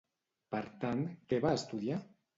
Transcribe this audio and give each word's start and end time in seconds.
Per 0.55 0.61
tant, 0.85 1.03
què 1.33 1.43
va 1.45 1.55
estudiar? 1.59 2.03